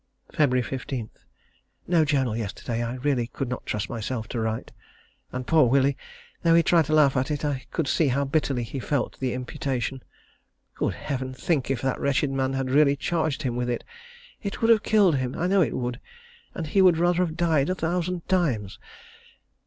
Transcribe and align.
Feb. 0.33 0.65
15. 0.65 1.11
No 1.85 2.03
journal 2.05 2.35
yesterday, 2.35 2.81
I 2.81 2.95
really 2.95 3.27
could 3.27 3.47
not 3.47 3.67
trust 3.67 3.87
myself 3.87 4.27
to 4.29 4.39
write. 4.39 4.71
And 5.31 5.45
poor 5.45 5.67
Willie, 5.69 5.95
though 6.41 6.55
he 6.55 6.63
tried 6.63 6.85
to 6.85 6.93
laugh 6.95 7.15
at 7.15 7.29
it, 7.29 7.45
I 7.45 7.65
could 7.69 7.87
see 7.87 8.07
how 8.07 8.25
bitterly 8.25 8.63
he 8.63 8.79
felt 8.79 9.19
the 9.19 9.33
imputation. 9.35 10.01
Good 10.73 10.95
Heaven! 10.95 11.35
think 11.35 11.69
if 11.69 11.83
that 11.83 11.99
wretched 11.99 12.31
man 12.31 12.53
had 12.53 12.71
really 12.71 12.95
charged 12.95 13.43
him 13.43 13.55
with 13.55 13.69
it. 13.69 13.83
It 14.41 14.59
would 14.59 14.71
have 14.71 14.81
killed 14.81 15.17
him. 15.17 15.35
I 15.37 15.45
know 15.45 15.61
it 15.61 15.77
would, 15.77 15.99
and 16.55 16.65
he 16.65 16.81
would 16.81 16.97
rather 16.97 17.19
have 17.23 17.37
died 17.37 17.69
a 17.69 17.75
thousand 17.75 18.27
times. 18.27 18.79